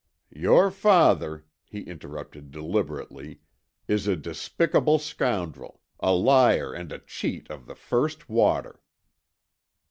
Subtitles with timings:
[0.33, 3.41] "Your father," he interrupted deliberately,
[3.87, 8.81] "is a despicable scoundrel; a liar and a cheat of the first water."